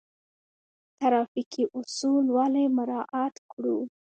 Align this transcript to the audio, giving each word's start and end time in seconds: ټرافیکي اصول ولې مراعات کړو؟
ټرافیکي 0.99 1.63
اصول 1.79 2.25
ولې 2.37 2.63
مراعات 2.77 3.35
کړو؟ 3.51 3.77